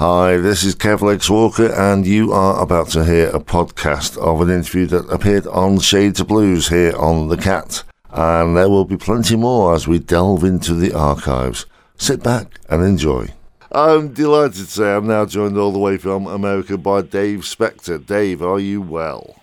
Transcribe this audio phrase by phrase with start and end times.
[0.00, 4.40] Hi, this is Kev Lex Walker, and you are about to hear a podcast of
[4.40, 7.82] an interview that appeared on Shades of Blues here on The Cat.
[8.08, 11.66] And there will be plenty more as we delve into the archives.
[11.98, 13.28] Sit back and enjoy.
[13.72, 17.98] I'm delighted to say I'm now joined all the way from America by Dave Specter.
[17.98, 19.36] Dave, are you well?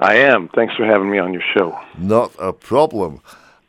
[0.00, 0.48] I am.
[0.54, 1.78] Thanks for having me on your show.
[1.98, 3.20] Not a problem.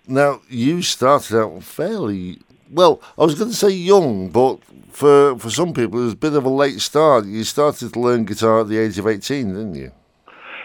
[0.07, 2.39] Now, you started out fairly
[2.73, 6.17] well, I was going to say young, but for for some people it was a
[6.17, 7.25] bit of a late start.
[7.25, 9.91] You started to learn guitar at the age of 18, didn't you?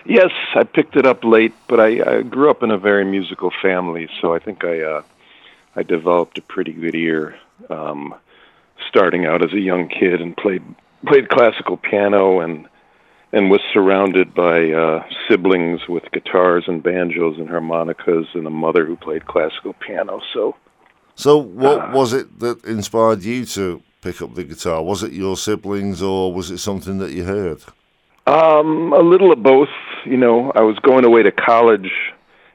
[0.04, 3.52] Yes, I picked it up late, but I, I grew up in a very musical
[3.62, 5.02] family, so I think I uh,
[5.76, 7.38] I developed a pretty good ear
[7.70, 8.14] um,
[8.88, 10.62] starting out as a young kid and played
[11.06, 12.66] played classical piano and
[13.32, 18.86] and was surrounded by uh, siblings with guitars and banjos and harmonicas and a mother
[18.86, 20.20] who played classical piano.
[20.32, 20.56] So,
[21.18, 24.84] so what uh, was it that inspired you to pick up the guitar?
[24.84, 27.60] Was it your siblings or was it something that you heard?
[28.28, 29.68] Um, a little of both.
[30.06, 31.90] You know, I was going away to college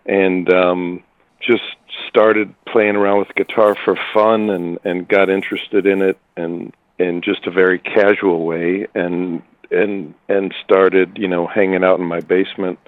[0.06, 1.04] and um,
[1.42, 1.76] just
[2.08, 7.22] started playing around with guitar for fun and and got interested in it and in
[7.22, 12.22] just a very casual way and and and started you know hanging out in my
[12.22, 12.80] basement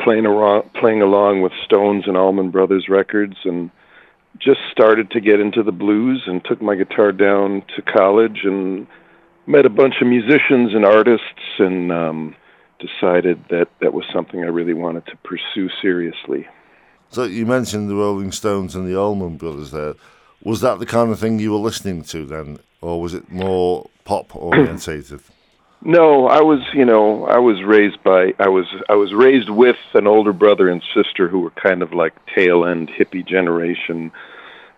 [0.00, 3.70] playing around playing along with Stones and Allman Brothers records and
[4.38, 8.86] just started to get into the blues and took my guitar down to college and
[9.46, 12.34] met a bunch of musicians and artists and um
[12.80, 16.46] decided that that was something I really wanted to pursue seriously.
[17.10, 19.94] So you mentioned the Rolling Stones and the Allman Brothers there.
[20.42, 23.88] Was that the kind of thing you were listening to then or was it more
[24.04, 25.20] pop orientated?
[25.84, 29.76] No, I was, you know, I was raised by I was I was raised with
[29.94, 34.12] an older brother and sister who were kind of like tail end hippie generation,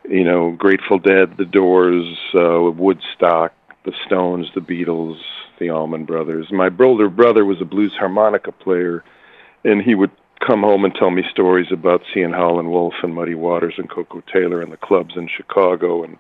[0.09, 3.53] you know, Grateful Dead, The Doors, uh Woodstock,
[3.85, 5.19] The Stones, The Beatles,
[5.61, 6.49] the Allman Brothers.
[6.53, 9.05] My older brother was a blues harmonica player
[9.65, 10.13] and he would
[10.47, 14.23] come home and tell me stories about seeing Howlin' Wolf and Muddy Waters and Koko
[14.33, 16.19] Taylor in the clubs in Chicago and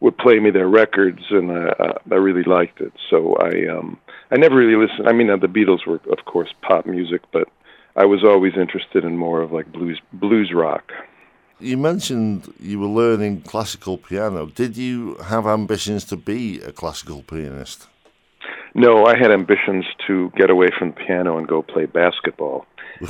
[0.00, 2.92] would play me their records and uh, I really liked it.
[3.10, 3.98] So I um
[4.30, 5.08] I never really listened.
[5.08, 7.48] I mean, the Beatles were, of course, pop music, but
[7.96, 10.92] I was always interested in more of like blues blues rock.
[11.60, 14.46] You mentioned you were learning classical piano.
[14.46, 17.86] Did you have ambitions to be a classical pianist?
[18.74, 22.66] No, I had ambitions to get away from the piano and go play basketball.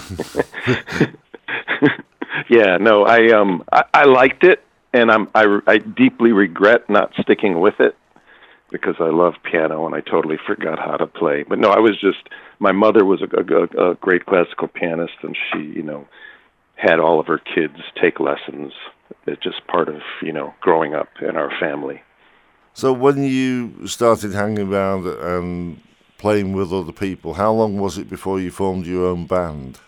[2.50, 7.12] yeah, no, I um I, I liked it and I'm I I deeply regret not
[7.20, 7.96] sticking with it
[8.74, 11.44] because I love piano and I totally forgot how to play.
[11.44, 15.36] But no, I was just my mother was a, a, a great classical pianist, and
[15.36, 16.08] she, you know,
[16.74, 18.72] had all of her kids take lessons.
[19.28, 22.02] It's just part of you know growing up in our family.
[22.72, 25.80] So when you started hanging around and
[26.18, 29.78] playing with other people, how long was it before you formed your own band?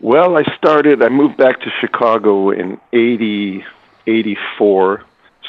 [0.00, 1.04] Well, I started.
[1.04, 3.64] I moved back to Chicago in eighty
[4.08, 5.04] eighty four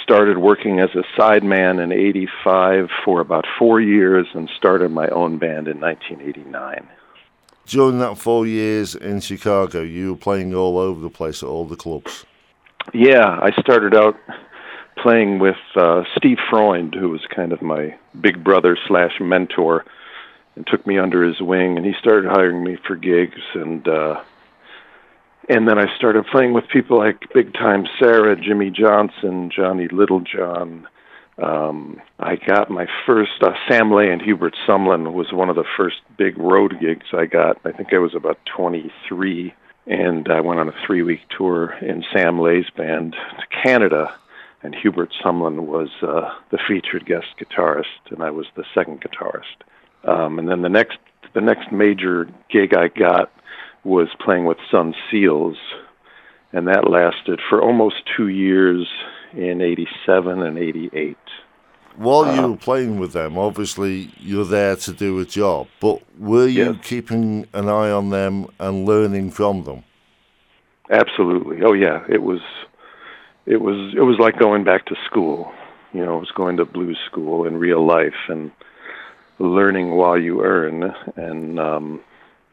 [0.10, 5.38] started working as a sideman in 85 for about four years and started my own
[5.38, 6.88] band in 1989.
[7.68, 11.66] During that four years in Chicago, you were playing all over the place at all
[11.66, 12.26] the clubs.
[12.92, 14.18] Yeah, I started out
[14.98, 19.86] playing with uh, Steve Freund, who was kind of my big brother slash mentor,
[20.56, 21.78] and took me under his wing.
[21.78, 24.24] And he started hiring me for gigs, and uh,
[25.50, 30.88] and then I started playing with people like Big Time Sarah, Jimmy Johnson, Johnny Littlejohn.
[31.42, 35.66] Um, I got my first uh, Sam Lay and Hubert Sumlin was one of the
[35.76, 37.58] first big road gigs I got.
[37.66, 39.54] I think I was about 23,
[39.88, 44.14] and I went on a three-week tour in Sam Lay's band to Canada,
[44.62, 49.64] and Hubert Sumlin was uh, the featured guest guitarist, and I was the second guitarist.
[50.04, 50.98] Um, and then the next
[51.34, 53.32] the next major gig I got
[53.84, 55.58] was playing with Son Seals,
[56.52, 58.88] and that lasted for almost two years
[59.34, 61.18] in 87 and 88.
[61.96, 66.02] While you uh, were playing with them, obviously you're there to do a job, but
[66.18, 66.76] were you yes.
[66.84, 69.84] keeping an eye on them and learning from them?
[70.90, 71.60] Absolutely.
[71.64, 72.40] Oh yeah, it was
[73.46, 75.52] it was it was like going back to school.
[75.94, 78.52] You know, it was going to blues school in real life and
[79.40, 82.02] learning while you earn and um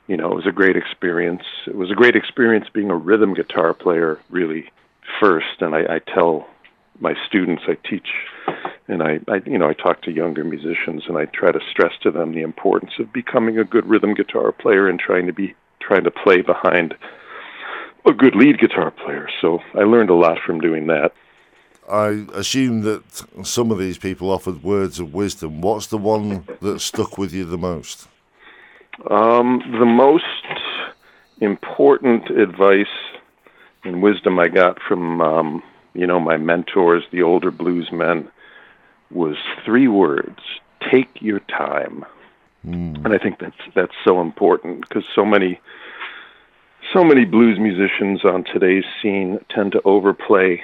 [0.06, 1.42] you know, it was a great experience.
[1.66, 4.70] It was a great experience being a rhythm guitar player, really,
[5.20, 5.60] first.
[5.60, 6.46] And I, I tell
[7.00, 8.08] my students, I teach,
[8.88, 11.92] and I, I, you know, I talk to younger musicians, and I try to stress
[12.02, 15.54] to them the importance of becoming a good rhythm guitar player and trying to be
[15.80, 16.94] trying to play behind
[18.06, 19.28] a good lead guitar player.
[19.40, 21.12] So I learned a lot from doing that.
[21.88, 23.02] I assume that
[23.44, 25.60] some of these people offered words of wisdom.
[25.60, 28.08] What's the one that stuck with you the most?
[29.10, 30.24] Um, the most
[31.40, 32.86] important advice
[33.84, 35.62] and wisdom I got from um,
[35.94, 38.28] you know my mentors, the older blues men,
[39.10, 40.38] was three words:
[40.90, 42.04] take your time.
[42.66, 43.04] Mm.
[43.04, 45.60] And I think that's that's so important because so many
[46.92, 50.62] so many blues musicians on today's scene tend to overplay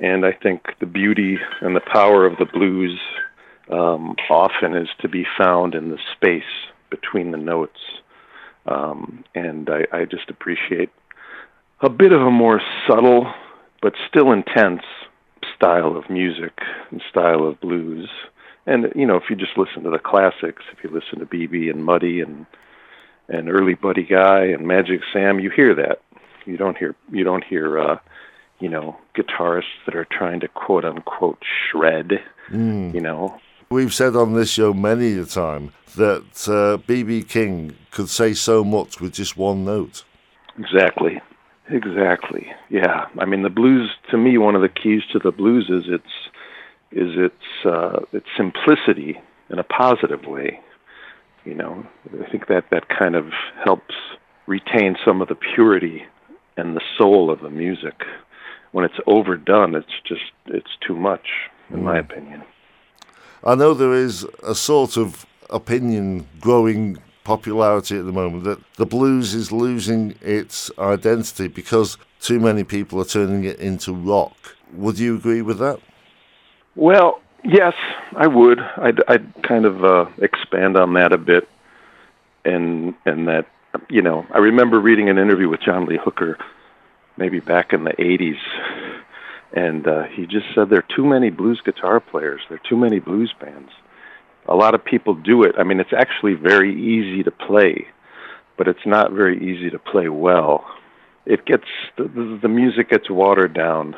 [0.00, 2.98] and I think the beauty and the power of the blues
[3.70, 6.42] um, often is to be found in the space
[6.90, 7.80] between the notes.
[8.66, 10.90] Um, and I, I just appreciate
[11.80, 13.32] a bit of a more subtle
[13.80, 14.82] but still intense
[15.56, 16.58] style of music
[16.90, 18.10] and style of blues.
[18.66, 21.70] And you know, if you just listen to the classics, if you listen to BB
[21.70, 22.46] and Muddy and
[23.28, 26.02] and early Buddy Guy and Magic Sam, you hear that.
[26.44, 27.96] You don't hear you don't hear uh,
[28.60, 32.20] you know, guitarists that are trying to quote unquote shred,
[32.50, 32.94] mm.
[32.94, 33.40] you know.
[33.72, 37.20] We've said on this show many a time that B.B.
[37.20, 40.02] Uh, King could say so much with just one note.
[40.58, 41.20] Exactly.
[41.68, 42.52] Exactly.
[42.68, 43.06] Yeah.
[43.20, 46.12] I mean, the blues, to me, one of the keys to the blues is its
[46.90, 49.20] is its uh, its simplicity
[49.50, 50.58] in a positive way.
[51.44, 51.86] You know,
[52.20, 53.26] I think that that kind of
[53.64, 53.94] helps
[54.48, 56.02] retain some of the purity
[56.56, 58.02] and the soul of the music
[58.72, 61.28] when it's overdone, it's just it's too much,
[61.70, 61.82] in mm.
[61.84, 62.42] my opinion.
[63.44, 68.86] I know there is a sort of opinion growing popularity at the moment that the
[68.86, 74.56] blues is losing its identity because too many people are turning it into rock.
[74.74, 75.80] Would you agree with that?
[76.76, 77.74] Well, yes,
[78.16, 78.60] I would.
[78.60, 81.48] I'd, I'd kind of uh, expand on that a bit,
[82.44, 83.46] and and that
[83.88, 86.38] you know I remember reading an interview with John Lee Hooker
[87.16, 88.38] maybe back in the 80s.
[89.52, 92.40] And uh, he just said there are too many blues guitar players.
[92.48, 93.70] There are too many blues bands.
[94.48, 95.54] A lot of people do it.
[95.58, 97.86] I mean, it's actually very easy to play,
[98.56, 100.64] but it's not very easy to play well.
[101.26, 101.66] It gets
[101.96, 103.94] the, the, music gets watered down.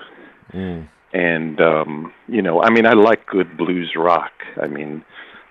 [0.52, 0.88] Mm.
[1.12, 4.32] And um, you know, I mean, I like good blues rock.
[4.60, 5.04] I mean,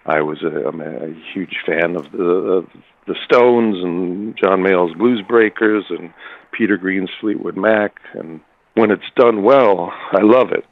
[0.06, 2.68] I was a, I'm a huge fan of the of
[3.07, 6.13] the Stones and John Mayall's Blues Breakers and
[6.51, 8.00] Peter Green's Fleetwood Mac.
[8.13, 8.42] And
[8.75, 10.65] when it's done well, I love it.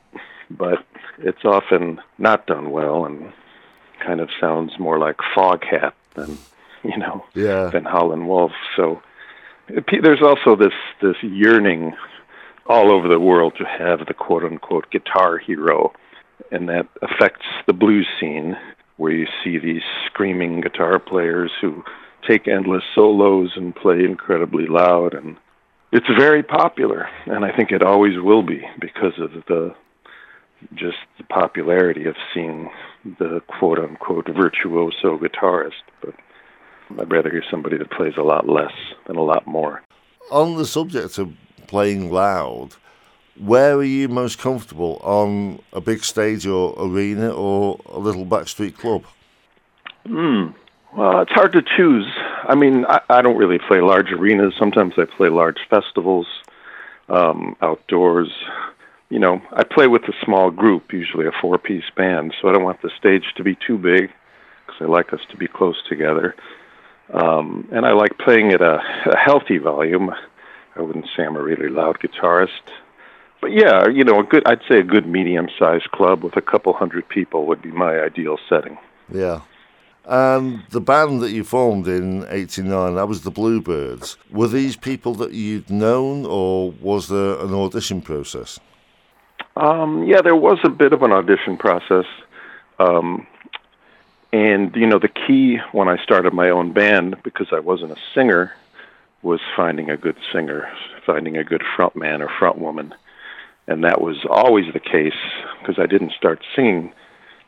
[0.49, 0.85] But
[1.19, 3.31] it's often not done well and
[4.03, 6.37] kind of sounds more like Foghat than,
[6.83, 7.69] you know, yeah.
[7.69, 8.51] than Howlin' Wolf.
[8.75, 9.01] So
[9.67, 11.93] there's also this this yearning
[12.65, 15.93] all over the world to have the quote unquote guitar hero,
[16.51, 18.57] and that affects the blues scene
[18.97, 21.83] where you see these screaming guitar players who
[22.27, 25.37] take endless solos and play incredibly loud and
[25.91, 29.73] it's very popular and I think it always will be because of the
[30.75, 32.69] just the popularity of seeing
[33.03, 36.13] the quote unquote virtuoso guitarist but
[36.97, 38.73] I'd rather hear somebody that plays a lot less
[39.05, 39.83] than a lot more.
[40.31, 41.33] On the subject of
[41.67, 42.75] playing loud,
[43.37, 48.75] where are you most comfortable on a big stage or arena or a little backstreet
[48.77, 49.03] club?
[50.07, 50.47] Hmm.
[50.97, 52.07] Well, it's hard to choose.
[52.49, 54.53] I mean, I, I don't really play large arenas.
[54.57, 56.25] Sometimes I play large festivals,
[57.07, 58.31] um, outdoors.
[59.09, 62.63] You know, I play with a small group, usually a four-piece band, so I don't
[62.63, 64.09] want the stage to be too big
[64.65, 66.35] because I like us to be close together.
[67.13, 70.11] Um, and I like playing at a, a healthy volume.
[70.75, 72.49] I wouldn't say I'm a really loud guitarist,
[73.41, 76.73] but yeah, you know, a good I'd say a good medium-sized club with a couple
[76.73, 78.77] hundred people would be my ideal setting.
[79.13, 79.41] Yeah.
[80.09, 84.17] And the band that you formed in '89, that was the Bluebirds.
[84.31, 88.59] Were these people that you'd known, or was there an audition process?
[89.55, 92.05] Um, yeah, there was a bit of an audition process.
[92.79, 93.27] Um,
[94.33, 97.97] and, you know, the key when I started my own band, because I wasn't a
[98.15, 98.53] singer,
[99.21, 100.71] was finding a good singer,
[101.05, 102.95] finding a good front man or front woman.
[103.67, 105.19] And that was always the case
[105.59, 106.93] because I didn't start singing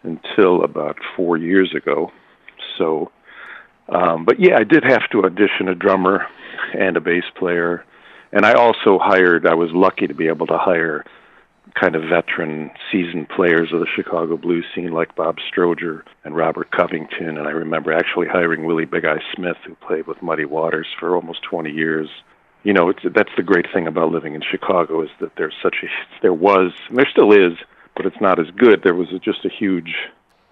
[0.04, 2.12] until about four years ago.
[2.82, 3.12] So,
[3.90, 6.26] um, but yeah, I did have to audition a drummer
[6.74, 7.86] and a bass player,
[8.32, 9.46] and I also hired.
[9.46, 11.06] I was lucky to be able to hire
[11.80, 16.72] kind of veteran, seasoned players of the Chicago blues scene like Bob Stroger and Robert
[16.72, 17.38] Covington.
[17.38, 21.16] And I remember actually hiring Willie Big Eye Smith, who played with Muddy Waters for
[21.16, 22.10] almost 20 years.
[22.64, 25.78] You know, it's, that's the great thing about living in Chicago is that there's such
[25.84, 25.88] a
[26.22, 27.58] there was there still is,
[27.96, 28.82] but it's not as good.
[28.84, 29.94] There was just a huge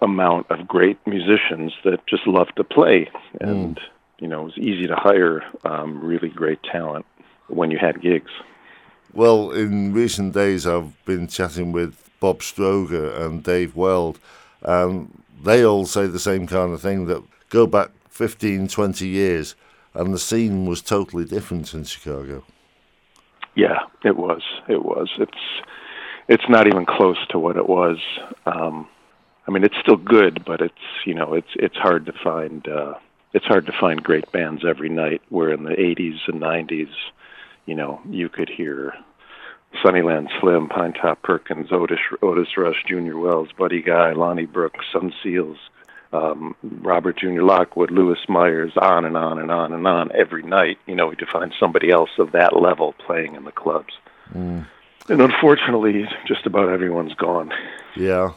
[0.02, 3.82] amount of great musicians that just love to play, and mm.
[4.18, 7.06] you know it was easy to hire um, really great talent
[7.48, 8.30] when you had gigs.
[9.12, 14.20] Well, in recent days, I've been chatting with Bob Stroger and Dave Weld,
[14.62, 19.56] and they all say the same kind of thing that go back 15, 20 years,
[19.94, 22.44] and the scene was totally different in Chicago.
[23.56, 24.42] Yeah, it was.
[24.68, 25.10] It was.
[25.18, 25.32] It's
[26.28, 27.98] it's not even close to what it was.
[28.46, 28.86] Um,
[29.46, 32.66] I mean, it's still good, but it's you know, it's it's hard to find.
[32.66, 32.94] Uh,
[33.32, 35.22] it's hard to find great bands every night.
[35.28, 36.92] Where in the '80s and '90s,
[37.66, 38.94] you know, you could hear
[39.82, 45.58] Sunnyland Slim, Pinetop Perkins, Otis Otis Rush, Junior Wells, Buddy Guy, Lonnie Brooks, Son Seals,
[46.12, 50.78] um, Robert Junior Lockwood, Louis Myers, on and on and on and on every night.
[50.86, 53.94] You know, to find somebody else of that level playing in the clubs.
[54.34, 54.66] Mm.
[55.08, 57.52] And unfortunately, just about everyone's gone.
[57.96, 58.32] Yeah.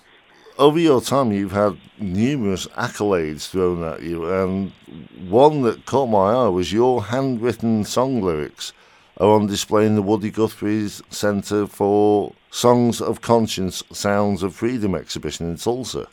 [0.64, 4.72] Over your time, you've had numerous accolades thrown at you, and
[5.28, 8.72] one that caught my eye was your handwritten song lyrics
[9.20, 14.96] are on display in the Woody Guthrie's Centre for Songs of Conscience, Sounds of Freedom
[14.96, 16.08] exhibition in Tulsa.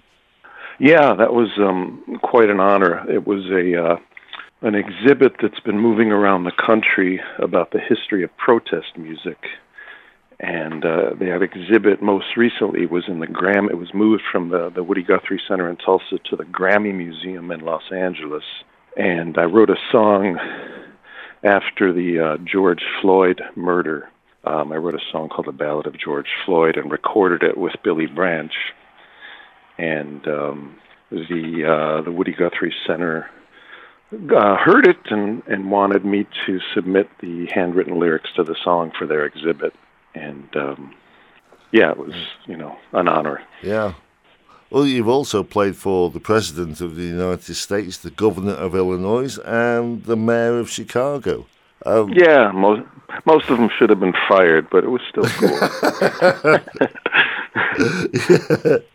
[0.81, 3.09] Yeah, that was um, quite an honor.
[3.09, 3.97] It was a uh,
[4.63, 9.39] an exhibit that's been moving around the country about the history of protest music
[10.41, 13.69] and uh, that exhibit most recently was in the Gram.
[13.69, 17.51] It was moved from the the Woody Guthrie Center in Tulsa to the Grammy Museum
[17.51, 18.45] in Los Angeles,
[18.97, 20.39] and I wrote a song
[21.45, 24.09] after the uh, George Floyd murder.
[24.45, 27.75] Um, I wrote a song called "The Ballad of George Floyd" and recorded it with
[27.85, 28.55] Billy Branch,
[29.77, 30.77] and um,
[31.11, 33.29] the uh, the Woody Guthrie Center
[34.11, 38.91] uh, heard it and, and wanted me to submit the handwritten lyrics to the song
[38.99, 39.75] for their exhibit
[40.15, 40.95] and um,
[41.73, 42.15] yeah, it was
[42.47, 43.43] you know an honor.
[43.63, 43.95] Yeah.
[44.71, 49.37] Well, you've also played for the President of the United States, the Governor of Illinois,
[49.39, 51.47] and the Mayor of Chicago.
[51.85, 52.83] Um, yeah, most
[53.27, 55.59] most of them should have been fired, but it was still cool.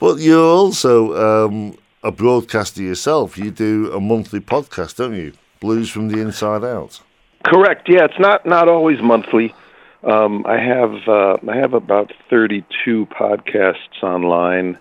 [0.00, 3.38] Well, you're also um, a broadcaster yourself.
[3.38, 5.32] You do a monthly podcast, don't you?
[5.60, 7.00] Blues from the Inside Out.
[7.44, 7.88] Correct.
[7.88, 9.54] Yeah, it's not not always monthly.
[10.04, 14.78] Um, I have uh, I have about 32 podcasts online,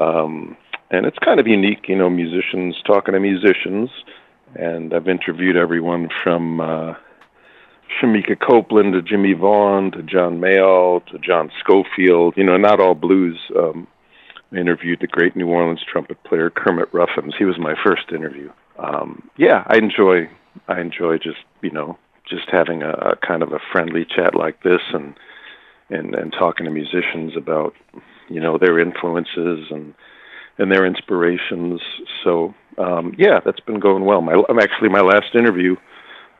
[0.00, 0.56] um,
[0.90, 3.90] and it's kind of unique, you know, musicians talking to musicians,
[4.56, 6.94] and I've interviewed everyone from uh,
[8.00, 12.36] Shemekia Copeland to Jimmy Vaughan to John Mayall to John Scofield.
[12.36, 13.38] You know, not all blues.
[13.56, 13.86] Um,
[14.50, 17.34] I interviewed the great New Orleans trumpet player Kermit Ruffins.
[17.38, 18.50] He was my first interview.
[18.78, 20.28] Um, yeah, I enjoy
[20.66, 21.96] I enjoy just you know
[22.28, 25.14] just having a, a kind of a friendly chat like this and
[25.90, 27.74] and and talking to musicians about
[28.28, 29.94] you know their influences and
[30.58, 31.80] and their inspirations.
[32.24, 34.20] So um, yeah, that's been going well.
[34.20, 35.76] My actually my last interview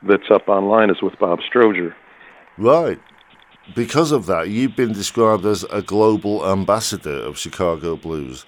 [0.03, 1.93] that's up online is with Bob Stroger.
[2.57, 2.99] Right.
[3.75, 8.45] Because of that, you've been described as a global ambassador of Chicago blues.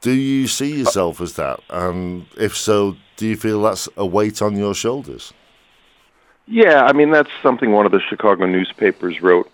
[0.00, 1.60] Do you see yourself as that?
[1.68, 5.32] And if so, do you feel that's a weight on your shoulders?
[6.50, 9.48] Yeah, I mean that's something one of the Chicago newspapers wrote.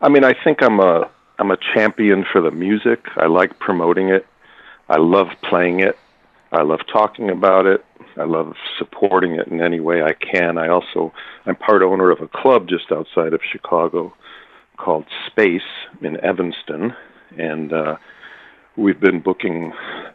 [0.00, 1.10] I mean, I think I'm a
[1.40, 3.04] I'm a champion for the music.
[3.16, 4.24] I like promoting it.
[4.88, 5.98] I love playing it.
[6.52, 7.84] I love talking about it.
[8.16, 10.56] I love supporting it in any way I can.
[10.56, 11.12] I also
[11.46, 14.14] I'm part owner of a club just outside of Chicago
[14.76, 15.62] called Space
[16.00, 16.94] in Evanston,
[17.36, 17.96] and uh,
[18.76, 19.72] we've been booking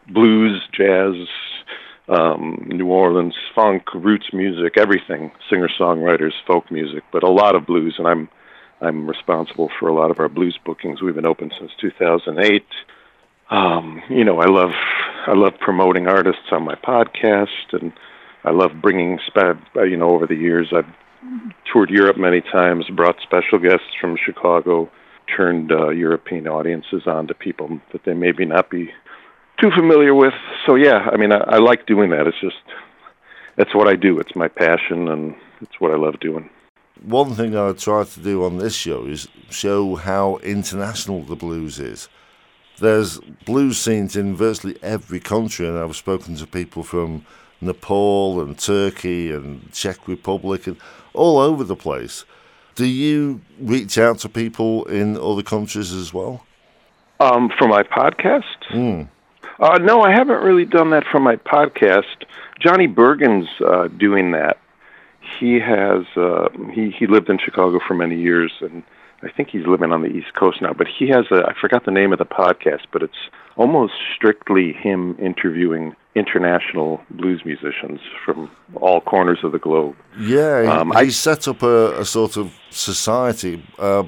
[0.08, 1.14] blues, jazz,
[2.08, 7.66] um, New Orleans funk, roots music, everything, singer songwriters, folk music, but a lot of
[7.66, 7.96] blues.
[7.98, 8.30] And I'm
[8.82, 11.02] I'm responsible for a lot of our blues bookings.
[11.02, 12.66] We've been open since 2008.
[13.52, 14.72] Um, you know, I love
[15.28, 17.94] I love promoting artists on my podcast, and
[18.44, 19.20] I love bringing
[19.76, 20.86] you know over the years I've
[21.72, 24.90] toured Europe many times, brought special guests from Chicago,
[25.36, 28.92] turned uh, European audiences on to people that they maybe not be
[29.62, 30.34] too familiar with.
[30.66, 32.28] So yeah, I mean, I, I like doing that.
[32.28, 32.56] It's just
[33.58, 34.20] that's what I do.
[34.20, 36.50] It's my passion, and it's what I love doing.
[37.04, 41.80] One thing I try to do on this show is show how international the blues
[41.80, 42.10] is.
[42.80, 47.26] There's blues scenes in virtually every country, and I've spoken to people from
[47.60, 50.78] Nepal and Turkey and Czech Republic and
[51.14, 52.26] all over the place.
[52.76, 56.46] Do you reach out to people in other countries as well?
[57.20, 58.44] Um, for my podcast?
[58.72, 59.10] Mm.
[59.62, 62.26] Uh, no, I haven't really done that for my podcast.
[62.60, 64.58] Johnny Burgin's uh, doing that.
[65.40, 68.84] He has uh, he he lived in Chicago for many years, and
[69.22, 70.74] I think he's living on the East Coast now.
[70.74, 74.74] But he has a I forgot the name of the podcast, but it's almost strictly
[74.74, 79.96] him interviewing international blues musicians from all corners of the globe.
[80.20, 84.04] Yeah, um, I set up a, a, sort of society, uh,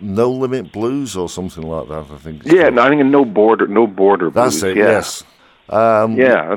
[0.00, 2.06] No Limit Blues or something like that.
[2.10, 2.42] I think.
[2.44, 4.30] Yeah, no, I think no border, no border.
[4.30, 4.76] That's blues.
[4.76, 4.76] it.
[4.76, 4.84] Yeah.
[4.84, 5.24] Yes.
[5.68, 6.56] Um, yeah.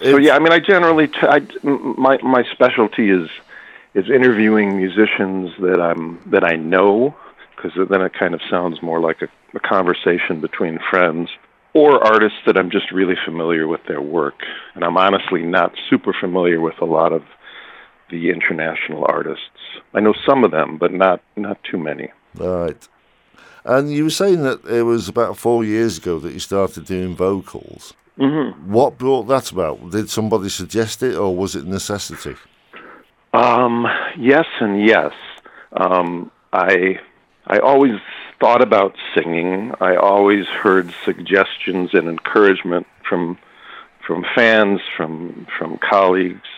[0.00, 3.28] So yeah, I mean, I generally t- I, my my specialty is
[3.94, 7.14] is interviewing musicians that I'm that I know
[7.56, 11.30] because then it kind of sounds more like a, a conversation between friends
[11.72, 14.42] or artists that I'm just really familiar with their work.
[14.74, 17.22] And I'm honestly not super familiar with a lot of
[18.10, 19.44] the international artists.
[19.94, 22.12] I know some of them, but not not too many.
[22.38, 22.88] Right.
[23.64, 27.16] And you were saying that it was about four years ago that you started doing
[27.16, 27.94] vocals.
[28.18, 28.72] Mm-hmm.
[28.72, 29.90] What brought that about?
[29.90, 32.36] Did somebody suggest it, or was it necessity?
[33.34, 33.86] Um,
[34.18, 35.12] yes and yes.
[35.72, 36.98] Um, I
[37.46, 38.00] I always
[38.40, 39.72] thought about singing.
[39.80, 43.38] I always heard suggestions and encouragement from
[44.06, 46.48] from fans, from from colleagues.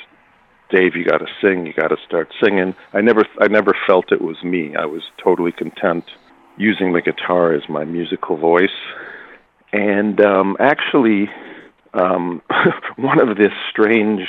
[0.71, 1.67] Dave, you got to sing.
[1.67, 2.75] You got to start singing.
[2.93, 4.77] I never I never felt it was me.
[4.77, 6.05] I was totally content
[6.57, 8.71] using the guitar as my musical voice.
[9.73, 11.31] And um, actually,
[11.95, 12.43] um,
[12.97, 14.29] one of the strange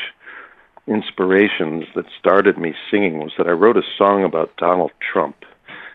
[0.88, 5.36] inspirations that started me singing was that I wrote a song about Donald Trump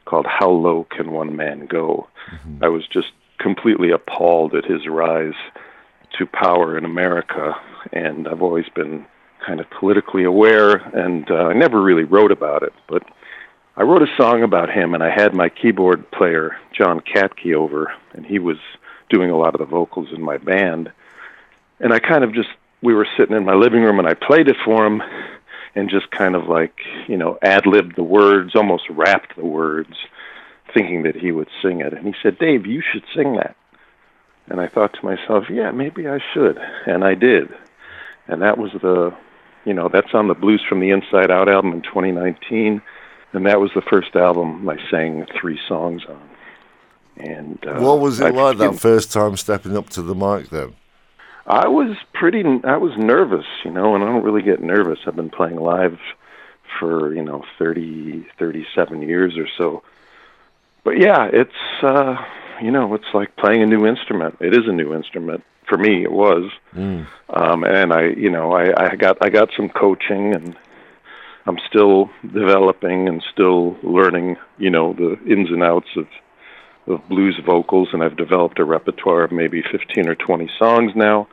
[0.04, 2.08] called How Low Can One Man Go?
[2.30, 2.64] Mm-hmm.
[2.64, 5.34] I was just completely appalled at his rise
[6.18, 7.54] to power in America,
[7.92, 9.04] and I've always been
[9.44, 13.02] kind of politically aware, and uh, I never really wrote about it, but
[13.76, 17.92] I wrote a song about him, and I had my keyboard player, John Kattke, over,
[18.12, 18.56] and he was
[19.10, 20.92] doing a lot of the vocals in my band.
[21.80, 22.48] And I kind of just,
[22.82, 25.02] we were sitting in my living room, and I played it for him,
[25.74, 29.94] and just kind of like you know ad libbed the words, almost rapped the words,
[30.72, 31.92] thinking that he would sing it.
[31.92, 33.56] And he said, "Dave, you should sing that."
[34.46, 37.48] And I thought to myself, "Yeah, maybe I should," and I did.
[38.26, 39.14] And that was the,
[39.64, 42.82] you know, that's on the Blues from the Inside Out album in 2019,
[43.32, 46.30] and that was the first album I sang three songs on.
[47.16, 50.50] And uh, what was it I, like that first time stepping up to the mic
[50.50, 50.74] then?
[51.46, 52.42] I was pretty.
[52.64, 54.98] I was nervous, you know, and I don't really get nervous.
[55.06, 55.98] I've been playing live
[56.78, 59.82] for you know 30, 37 years or so.
[60.82, 62.16] But yeah, it's uh,
[62.62, 64.38] you know, it's like playing a new instrument.
[64.40, 66.02] It is a new instrument for me.
[66.02, 67.06] It was, mm.
[67.30, 70.56] um, and I, you know, I, I got I got some coaching, and
[71.46, 76.06] I'm still developing and still learning, you know, the ins and outs of
[76.86, 81.26] of blues vocals, and I've developed a repertoire of maybe 15 or 20 songs now.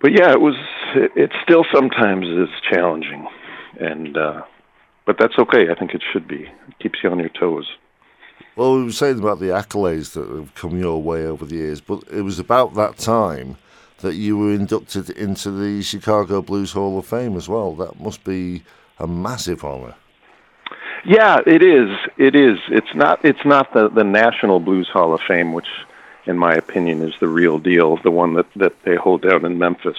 [0.00, 0.54] But yeah, it was.
[0.94, 3.26] It, it still sometimes is challenging,
[3.80, 4.42] and uh,
[5.06, 5.70] but that's okay.
[5.70, 6.42] I think it should be.
[6.42, 7.66] It keeps you on your toes.
[8.56, 11.80] Well, we were saying about the accolades that have come your way over the years,
[11.80, 13.56] but it was about that time
[14.04, 17.74] that you were inducted into the Chicago Blues Hall of Fame as well.
[17.74, 18.62] That must be
[18.98, 19.94] a massive honor.
[21.06, 21.88] Yeah, it is.
[22.18, 22.58] It is.
[22.68, 23.24] It's not.
[23.24, 25.68] It's not the the National Blues Hall of Fame, which,
[26.26, 27.96] in my opinion, is the real deal.
[27.96, 29.98] The one that that they hold down in Memphis.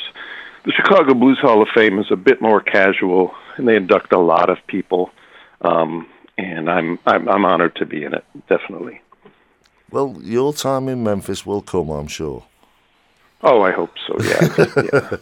[0.65, 4.19] The Chicago Blues Hall of Fame is a bit more casual, and they induct a
[4.19, 5.11] lot of people.
[5.61, 8.25] Um, and I'm, I'm I'm honored to be in it.
[8.49, 9.01] Definitely.
[9.91, 12.45] Well, your time in Memphis will come, I'm sure.
[13.45, 14.17] Oh, I hope so.
[14.21, 14.67] Yeah.
[14.91, 15.17] yeah.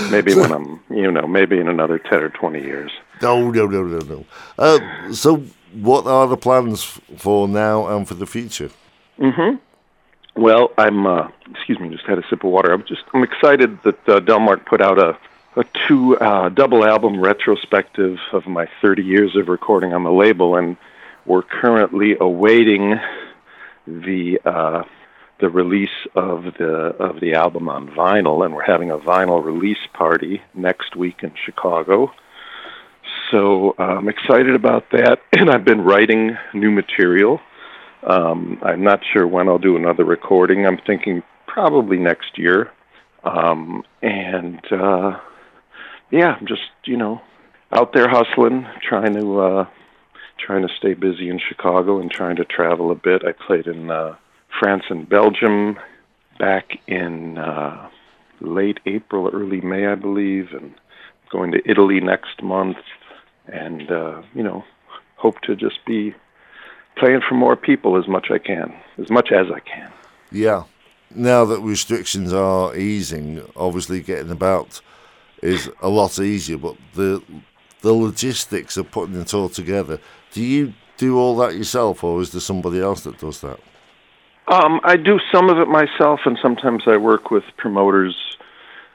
[0.10, 2.90] maybe when I'm, you know, maybe in another ten or twenty years.
[3.22, 4.24] No, no, no, no, no.
[4.58, 6.82] Uh, so, what are the plans
[7.16, 8.70] for now and for the future?
[9.18, 9.54] hmm
[10.36, 11.06] Well, I'm.
[11.06, 12.72] Uh, excuse me, just had a sip of water.
[12.72, 13.04] I'm just.
[13.14, 15.16] I'm excited that uh, Delmark put out a
[15.56, 20.56] a two uh, double album retrospective of my 30 years of recording on the label,
[20.56, 20.76] and
[21.26, 22.94] we're currently awaiting
[23.86, 24.82] the uh,
[25.40, 29.78] the release of the of the album on vinyl, and we're having a vinyl release
[29.92, 32.12] party next week in Chicago.
[33.30, 37.40] So I'm excited about that, and I've been writing new material.
[38.02, 40.66] Um, I'm not sure when I'll do another recording.
[40.66, 42.70] I'm thinking probably next year.
[43.24, 45.18] Um, and uh,
[46.10, 47.20] yeah, I'm just you know
[47.72, 49.66] out there hustling, trying to uh,
[50.38, 53.22] trying to stay busy in Chicago and trying to travel a bit.
[53.24, 54.16] I played in uh,
[54.60, 55.78] France and Belgium
[56.38, 57.88] back in uh,
[58.40, 60.74] late April, early May, I believe, and
[61.30, 62.78] going to Italy next month,
[63.46, 64.64] and uh, you know,
[65.16, 66.14] hope to just be
[66.96, 69.92] playing for more people as much I can, as much as I can.
[70.30, 70.64] Yeah.
[71.14, 74.80] Now that restrictions are easing, obviously getting about
[75.42, 77.22] is a lot easier, but the
[77.80, 80.00] the logistics of putting it all together.
[80.32, 83.60] Do you do all that yourself, or is there somebody else that does that?
[84.50, 88.16] Um, I do some of it myself, and sometimes I work with promoters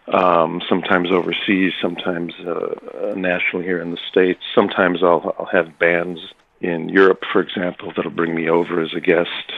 [0.08, 4.42] um, sometimes overseas, sometimes uh, nationally here in the states.
[4.54, 6.20] Sometimes I'll I'll have bands
[6.60, 9.52] in Europe, for example, that'll bring me over as a guest.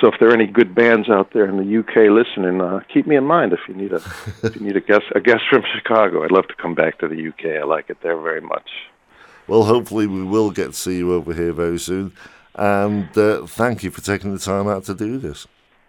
[0.00, 3.06] So if there are any good bands out there in the UK listening, uh, keep
[3.06, 3.96] me in mind if you need a
[4.42, 6.24] if you need a guest a guest from Chicago.
[6.24, 7.60] I'd love to come back to the UK.
[7.60, 8.68] I like it there very much.
[9.48, 12.12] Well, hopefully we will get to see you over here very soon.
[12.54, 15.46] And uh, thank you for taking the time out to do this.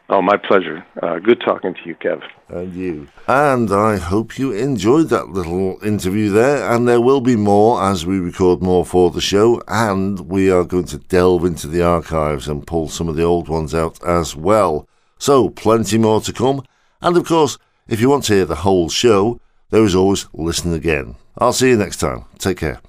[0.09, 0.85] Oh, my pleasure.
[1.01, 2.21] Uh, good talking to you, Kev.
[2.49, 3.07] And you.
[3.27, 6.69] And I hope you enjoyed that little interview there.
[6.71, 9.61] And there will be more as we record more for the show.
[9.67, 13.47] And we are going to delve into the archives and pull some of the old
[13.47, 14.87] ones out as well.
[15.17, 16.63] So, plenty more to come.
[17.01, 20.73] And of course, if you want to hear the whole show, there is always listen
[20.73, 21.15] again.
[21.37, 22.25] I'll see you next time.
[22.37, 22.81] Take care.